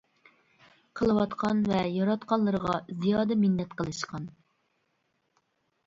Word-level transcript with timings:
قىلىۋاتقان 0.99 1.61
ۋە 1.73 1.83
ياراتقانلىرىغا 1.99 2.81
زىيادە 3.07 3.41
مىننەت 3.45 3.79
قىلىشقان. 3.83 4.31